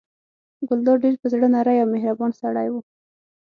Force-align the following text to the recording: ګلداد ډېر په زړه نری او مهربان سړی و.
ګلداد 0.67 0.97
ډېر 1.03 1.15
په 1.21 1.27
زړه 1.33 1.47
نری 1.53 1.77
او 1.83 1.87
مهربان 1.93 2.31
سړی 2.41 2.67
و. 2.69 2.75